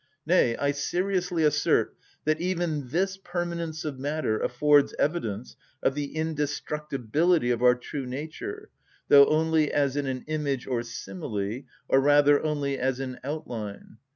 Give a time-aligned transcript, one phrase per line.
[0.25, 1.95] Nay, I seriously assert
[2.25, 8.71] that even this permanence of matter affords evidence of the indestructibility of our true nature,
[9.09, 13.97] though only as in an image or simile, or, rather, only as in outline.